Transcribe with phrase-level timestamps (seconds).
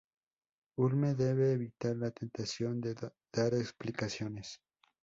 [0.79, 2.95] Hulme debe evitar la tentación de
[3.31, 4.59] dar explicaciones.